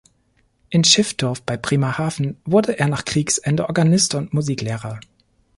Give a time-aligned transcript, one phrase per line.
[0.71, 4.99] In Schiffdorf bei Bremerhaven wurde er nach Kriegsende Organist und Musiklehrer.